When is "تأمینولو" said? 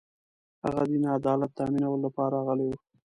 1.57-2.03